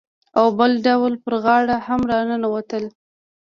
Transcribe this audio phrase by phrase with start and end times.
[0.37, 2.83] او بل ډول پر غاړه هم راننوتل.